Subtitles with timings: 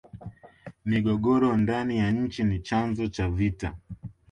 [0.85, 3.75] migogoro ndani ya nchi ni chanzo cha vita